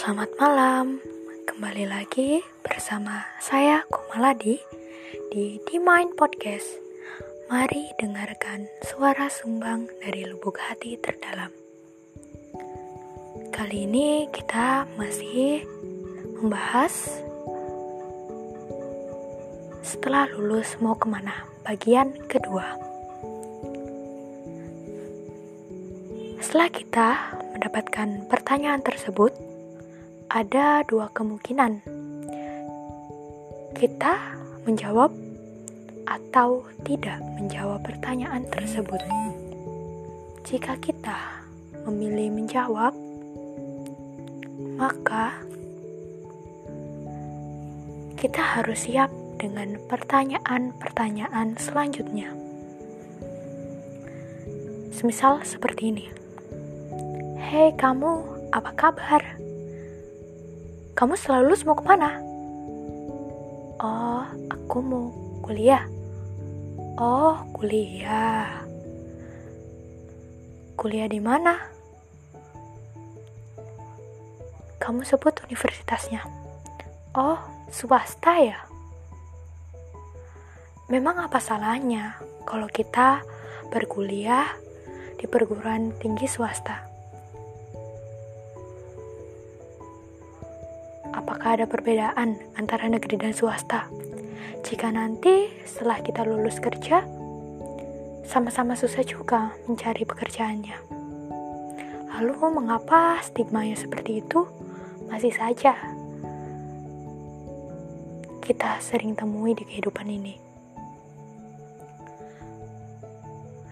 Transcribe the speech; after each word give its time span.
Selamat 0.00 0.32
malam, 0.40 0.96
kembali 1.44 1.84
lagi 1.84 2.40
bersama 2.64 3.20
saya 3.36 3.84
Komaladi 3.92 4.56
di 5.28 5.60
D-Mind 5.68 6.16
Podcast. 6.16 6.64
Mari 7.52 7.84
dengarkan 8.00 8.64
suara 8.80 9.28
sumbang 9.28 9.92
dari 10.00 10.24
lubuk 10.24 10.56
hati 10.56 10.96
terdalam. 11.04 11.52
Kali 13.52 13.84
ini 13.84 14.24
kita 14.32 14.88
masih 14.96 15.68
membahas 16.40 17.20
setelah 19.84 20.32
lulus 20.32 20.80
mau 20.80 20.96
ke 20.96 21.12
mana, 21.12 21.44
bagian 21.68 22.16
kedua. 22.24 22.72
Setelah 26.40 26.72
kita 26.72 27.08
mendapatkan 27.52 28.24
pertanyaan 28.32 28.80
tersebut, 28.80 29.49
ada 30.30 30.86
dua 30.86 31.10
kemungkinan. 31.10 31.82
Kita 33.74 34.14
menjawab 34.62 35.10
atau 36.06 36.62
tidak 36.86 37.18
menjawab 37.34 37.82
pertanyaan 37.82 38.46
tersebut. 38.54 39.02
Jika 40.46 40.78
kita 40.78 41.18
memilih 41.82 42.30
menjawab, 42.30 42.94
maka 44.78 45.34
kita 48.14 48.38
harus 48.38 48.86
siap 48.86 49.10
dengan 49.42 49.82
pertanyaan-pertanyaan 49.90 51.58
selanjutnya. 51.58 52.30
Semisal 54.94 55.42
seperti 55.42 55.90
ini. 55.90 56.06
Hei 57.50 57.74
kamu, 57.74 58.22
apa 58.54 58.70
kabar? 58.78 59.49
Kamu 60.92 61.14
selalu 61.16 61.54
lulus 61.54 61.62
mau 61.64 61.78
ke 61.78 61.84
mana? 61.86 62.18
Oh, 63.80 64.26
aku 64.50 64.78
mau 64.82 65.06
kuliah. 65.46 65.86
Oh, 67.00 67.40
kuliah. 67.56 68.60
Kuliah 70.76 71.08
di 71.08 71.22
mana? 71.22 71.56
Kamu 74.82 75.06
sebut 75.06 75.46
universitasnya. 75.46 76.26
Oh, 77.16 77.38
swasta 77.70 78.36
ya? 78.42 78.58
Memang 80.90 81.22
apa 81.22 81.38
salahnya 81.38 82.18
kalau 82.42 82.66
kita 82.66 83.22
berkuliah 83.70 84.50
di 85.14 85.30
perguruan 85.30 85.94
tinggi 86.02 86.26
swasta? 86.26 86.89
Apakah 91.20 91.60
ada 91.60 91.68
perbedaan 91.68 92.40
antara 92.56 92.88
negeri 92.88 93.20
dan 93.20 93.36
swasta? 93.36 93.84
Jika 94.64 94.88
nanti 94.88 95.52
setelah 95.68 96.00
kita 96.00 96.24
lulus 96.24 96.56
kerja, 96.56 97.04
sama-sama 98.24 98.72
susah 98.72 99.04
juga 99.04 99.52
mencari 99.68 100.08
pekerjaannya. 100.08 100.76
Lalu 102.16 102.32
mengapa 102.52 103.20
stigma 103.20 103.64
yang 103.68 103.76
seperti 103.76 104.24
itu 104.24 104.48
masih 105.08 105.32
saja 105.32 105.76
kita 108.44 108.80
sering 108.80 109.16
temui 109.16 109.56
di 109.56 109.64
kehidupan 109.64 110.08
ini? 110.08 110.36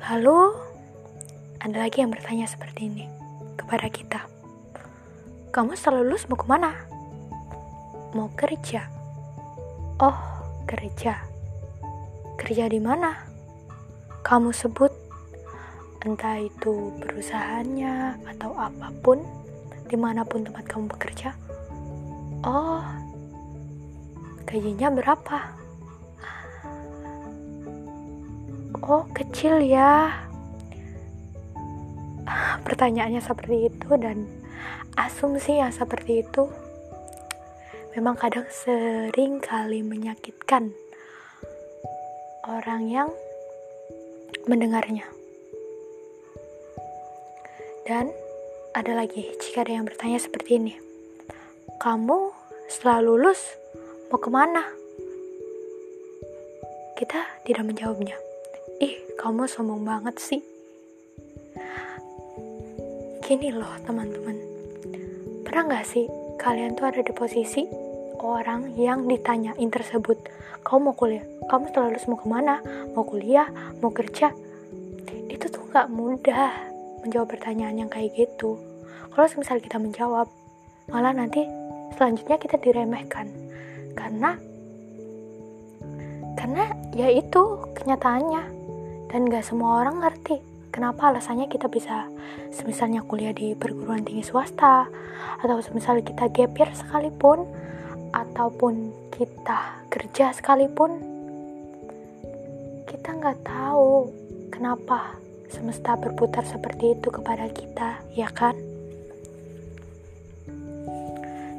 Lalu 0.08 0.40
ada 1.60 1.76
lagi 1.84 2.00
yang 2.00 2.08
bertanya 2.08 2.48
seperti 2.48 2.88
ini 2.88 3.04
kepada 3.60 3.92
kita. 3.92 4.24
Kamu 5.52 5.76
setelah 5.76 6.00
lulus 6.00 6.24
mau 6.30 6.40
ke 6.40 6.48
mana? 6.48 6.87
Mau 8.16 8.32
kerja. 8.32 8.88
Oh, 10.00 10.16
kerja. 10.64 11.20
Kerja 12.38 12.64
di 12.70 12.80
mana? 12.80 13.12
Kamu 14.24 14.52
sebut 14.54 14.92
entah 16.06 16.38
itu 16.38 16.94
perusahaannya 17.02 18.22
atau 18.36 18.54
apa 18.54 18.94
pun, 19.02 19.18
di 19.90 19.96
mana 19.98 20.22
pun 20.22 20.46
tempat 20.46 20.64
kamu 20.64 20.86
bekerja. 20.94 21.34
Oh, 22.46 22.80
gajinya 24.46 24.88
berapa? 24.94 25.38
Oh, 28.88 29.04
kecil 29.12 29.60
ya. 29.60 30.16
Pertanyaannya 32.66 33.20
seperti 33.20 33.68
itu 33.68 33.90
dan 34.00 34.24
asumsi 34.96 35.60
yang 35.60 35.74
seperti 35.74 36.24
itu 36.24 36.48
memang 37.98 38.14
kadang 38.14 38.46
sering 38.46 39.42
kali 39.42 39.82
menyakitkan 39.82 40.70
orang 42.46 42.86
yang 42.86 43.10
mendengarnya. 44.46 45.02
Dan 47.82 48.14
ada 48.70 48.94
lagi, 48.94 49.26
jika 49.42 49.66
ada 49.66 49.82
yang 49.82 49.82
bertanya 49.82 50.22
seperti 50.22 50.62
ini, 50.62 50.78
kamu 51.82 52.30
setelah 52.70 53.02
lulus 53.02 53.42
mau 54.14 54.22
ke 54.22 54.30
mana? 54.30 54.62
Kita 56.94 57.18
tidak 57.42 57.66
menjawabnya. 57.66 58.14
Ih, 58.78 58.94
kamu 59.18 59.50
sombong 59.50 59.82
banget 59.82 60.22
sih. 60.22 60.38
Gini 63.26 63.50
loh 63.50 63.74
teman-teman, 63.82 64.38
pernah 65.42 65.66
gak 65.66 65.90
sih 65.90 66.06
kalian 66.38 66.78
tuh 66.78 66.86
ada 66.86 67.02
di 67.02 67.10
posisi 67.10 67.87
orang 68.26 68.74
yang 68.74 69.06
ditanyain 69.06 69.70
tersebut. 69.70 70.18
Kamu 70.66 70.90
mau 70.90 70.94
kuliah? 70.98 71.22
Kamu 71.46 71.70
setelah 71.70 71.92
lulus 71.92 72.08
mau 72.10 72.18
ke 72.18 72.26
mana? 72.26 72.58
Mau 72.96 73.04
kuliah? 73.06 73.46
Mau 73.78 73.94
kerja? 73.94 74.34
Itu 75.30 75.46
tuh 75.52 75.68
nggak 75.70 75.86
mudah 75.92 76.50
menjawab 77.06 77.28
pertanyaan 77.30 77.86
yang 77.86 77.90
kayak 77.90 78.16
gitu. 78.16 78.58
Kalau 79.14 79.26
misal 79.38 79.62
kita 79.62 79.78
menjawab 79.78 80.26
malah 80.88 81.12
nanti 81.14 81.46
selanjutnya 81.94 82.40
kita 82.40 82.58
diremehkan. 82.58 83.30
Karena 83.94 84.34
karena 86.38 86.70
ya 86.94 87.12
itu 87.12 87.42
kenyataannya. 87.78 88.58
Dan 89.08 89.24
gak 89.32 89.48
semua 89.48 89.80
orang 89.80 90.04
ngerti 90.04 90.36
kenapa 90.68 91.08
alasannya 91.08 91.48
kita 91.48 91.64
bisa 91.72 92.06
semisalnya 92.52 93.00
kuliah 93.02 93.32
di 93.32 93.56
perguruan 93.56 94.04
tinggi 94.04 94.20
swasta 94.20 94.84
atau 95.40 95.58
semisal 95.64 96.04
kita 96.04 96.28
gap 96.28 96.54
sekalipun 96.76 97.48
ataupun 98.12 98.92
kita 99.12 99.84
kerja 99.92 100.32
sekalipun 100.32 101.18
kita 102.88 103.12
nggak 103.12 103.40
tahu 103.44 104.08
kenapa 104.48 105.16
semesta 105.48 105.96
berputar 105.96 106.44
seperti 106.44 106.96
itu 106.96 107.08
kepada 107.08 107.48
kita 107.52 108.00
ya 108.12 108.28
kan? 108.32 108.56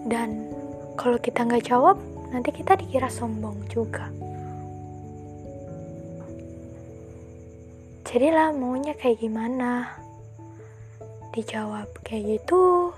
Dan 0.09 0.49
kalau 0.97 1.21
kita 1.21 1.45
nggak 1.45 1.69
jawab 1.69 1.97
nanti 2.33 2.49
kita 2.53 2.77
dikira 2.77 3.09
sombong 3.09 3.65
juga. 3.69 4.09
Jadilah 8.09 8.49
maunya 8.57 8.97
kayak 8.97 9.21
gimana? 9.21 9.85
Dijawab 11.29 11.93
kayak 12.01 12.41
gitu 12.41 12.88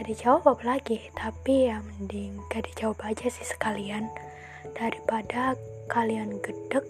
gak 0.00 0.16
dijawab 0.16 0.64
lagi 0.64 1.12
tapi 1.12 1.68
ya 1.68 1.84
mending 1.84 2.32
gak 2.48 2.64
dijawab 2.64 2.96
aja 3.04 3.28
sih 3.28 3.44
sekalian. 3.44 4.08
Daripada 4.72 5.60
kalian 5.92 6.40
gedek 6.40 6.88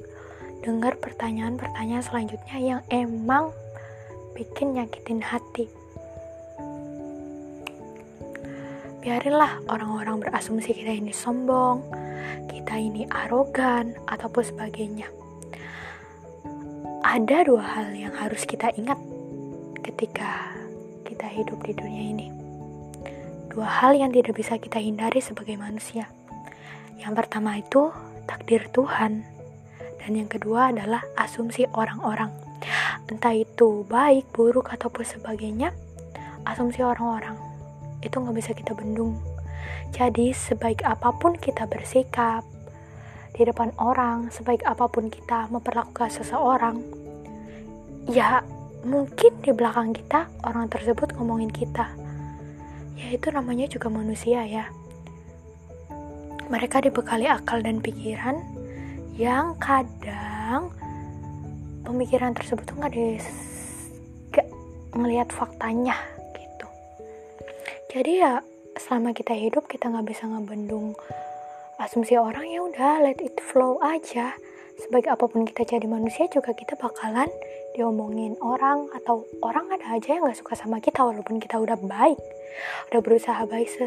dengar 0.63 0.95
pertanyaan-pertanyaan 0.95 2.07
selanjutnya 2.07 2.59
yang 2.63 2.81
emang 2.87 3.51
bikin 4.39 4.79
nyakitin 4.79 5.27
hati. 5.27 5.67
Biarinlah 9.03 9.59
orang-orang 9.67 10.23
berasumsi 10.23 10.71
kita 10.71 10.95
ini 10.95 11.11
sombong 11.11 11.83
kita 12.47 12.79
ini 12.79 13.11
arogan 13.11 13.91
ataupun 14.07 14.55
sebagainya. 14.55 15.11
Ada 17.03 17.43
dua 17.43 17.65
hal 17.75 17.91
yang 17.91 18.15
harus 18.15 18.47
kita 18.47 18.71
ingat 18.79 19.03
ketika 19.83 20.55
kita 21.03 21.27
hidup 21.27 21.59
di 21.67 21.75
dunia 21.75 22.05
ini 22.15 22.40
dua 23.51 23.67
hal 23.67 23.99
yang 23.99 24.15
tidak 24.15 24.39
bisa 24.39 24.57
kita 24.57 24.79
hindari 24.79 25.19
sebagai 25.19 25.59
manusia. 25.59 26.07
Yang 27.03 27.13
pertama 27.19 27.59
itu 27.59 27.91
takdir 28.31 28.71
Tuhan, 28.71 29.27
dan 29.99 30.11
yang 30.15 30.31
kedua 30.31 30.71
adalah 30.71 31.03
asumsi 31.19 31.67
orang-orang. 31.75 32.31
Entah 33.11 33.35
itu 33.35 33.83
baik, 33.91 34.31
buruk, 34.31 34.71
ataupun 34.71 35.03
sebagainya, 35.03 35.75
asumsi 36.47 36.81
orang-orang 36.87 37.35
itu 38.01 38.17
nggak 38.17 38.37
bisa 38.39 38.53
kita 38.55 38.73
bendung. 38.73 39.19
Jadi 39.91 40.31
sebaik 40.31 40.87
apa 40.87 41.11
pun 41.11 41.35
kita 41.35 41.67
bersikap 41.67 42.47
di 43.35 43.43
depan 43.43 43.75
orang, 43.83 44.31
sebaik 44.31 44.63
apa 44.63 44.87
pun 44.87 45.11
kita 45.11 45.51
memperlakukan 45.51 46.09
seseorang, 46.13 46.79
ya 48.07 48.47
mungkin 48.87 49.33
di 49.43 49.51
belakang 49.53 49.93
kita 49.93 50.31
orang 50.47 50.71
tersebut 50.71 51.13
ngomongin 51.19 51.53
kita 51.53 51.93
ya 53.01 53.17
itu 53.17 53.33
namanya 53.33 53.65
juga 53.65 53.89
manusia 53.89 54.45
ya. 54.45 54.69
Mereka 56.53 56.85
dibekali 56.85 57.25
akal 57.25 57.65
dan 57.65 57.81
pikiran 57.81 58.37
yang 59.17 59.57
kadang 59.57 60.69
pemikiran 61.87 62.37
tersebut 62.37 62.69
tuh 62.69 62.77
nggak 62.77 62.93
gak 64.37 64.49
ngelihat 64.93 65.33
faktanya 65.33 65.97
gitu. 66.37 66.69
Jadi 67.97 68.13
ya 68.21 68.45
selama 68.77 69.17
kita 69.17 69.33
hidup 69.33 69.65
kita 69.67 69.89
nggak 69.89 70.07
bisa 70.13 70.29
ngebendung 70.29 70.93
asumsi 71.81 72.21
orang 72.21 72.45
ya 72.45 72.61
udah 72.61 73.01
let 73.01 73.19
it 73.25 73.41
flow 73.41 73.81
aja. 73.81 74.37
Sebagai 74.77 75.13
apa 75.13 75.29
pun 75.29 75.49
kita 75.49 75.65
jadi 75.65 75.85
manusia 75.89 76.29
juga 76.29 76.53
kita 76.53 76.77
bakalan 76.77 77.29
diomongin 77.77 78.35
orang 78.43 78.91
atau 78.95 79.27
orang 79.43 79.71
ada 79.71 79.97
aja 79.97 80.19
yang 80.19 80.27
nggak 80.27 80.39
suka 80.39 80.55
sama 80.59 80.83
kita 80.83 81.03
walaupun 81.03 81.39
kita 81.39 81.57
udah 81.59 81.79
baik 81.79 82.19
udah 82.91 83.01
berusaha 83.01 83.43
baik 83.47 83.69
se 83.71 83.87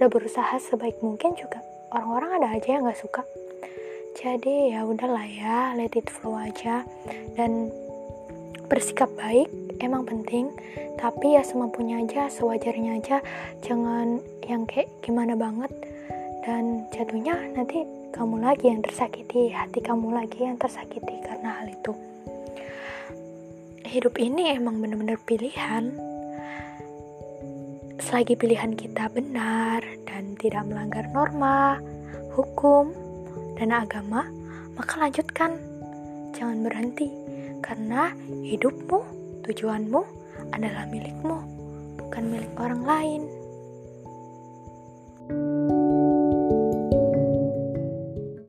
udah 0.00 0.08
berusaha 0.08 0.54
sebaik 0.58 0.98
mungkin 1.04 1.36
juga 1.36 1.60
orang-orang 1.92 2.42
ada 2.42 2.48
aja 2.56 2.68
yang 2.78 2.82
nggak 2.88 3.00
suka 3.00 3.22
jadi 4.16 4.76
ya 4.76 4.80
udahlah 4.88 5.26
ya 5.28 5.76
let 5.76 5.92
it 5.96 6.08
flow 6.08 6.36
aja 6.36 6.84
dan 7.36 7.68
bersikap 8.66 9.12
baik 9.20 9.48
emang 9.84 10.08
penting 10.08 10.48
tapi 10.96 11.36
ya 11.36 11.44
semampunya 11.44 12.00
aja 12.00 12.32
sewajarnya 12.32 12.98
aja 13.00 13.20
jangan 13.60 14.24
yang 14.48 14.64
kayak 14.64 14.88
gimana 15.04 15.36
banget 15.36 15.70
dan 16.42 16.88
jatuhnya 16.90 17.38
nanti 17.54 17.86
kamu 18.12 18.44
lagi 18.44 18.68
yang 18.68 18.84
tersakiti, 18.84 19.48
hati 19.56 19.80
kamu 19.80 20.12
lagi 20.12 20.44
yang 20.44 20.60
tersakiti 20.60 21.16
karena 21.24 21.64
hal 21.64 21.66
itu. 21.72 22.11
Hidup 23.92 24.16
ini 24.16 24.56
emang 24.56 24.80
bener-bener 24.80 25.20
pilihan. 25.20 25.92
Selagi 28.00 28.40
pilihan 28.40 28.72
kita 28.72 29.12
benar 29.12 29.84
dan 30.08 30.32
tidak 30.40 30.64
melanggar 30.64 31.04
norma, 31.12 31.76
hukum, 32.32 32.96
dan 33.60 33.68
agama, 33.68 34.24
maka 34.80 34.96
lanjutkan. 34.96 35.60
Jangan 36.32 36.64
berhenti, 36.64 37.12
karena 37.60 38.16
hidupmu, 38.48 39.04
tujuanmu 39.44 40.00
adalah 40.56 40.88
milikmu, 40.88 41.36
bukan 42.00 42.32
milik 42.32 42.56
orang 42.56 42.88
lain. 42.88 43.41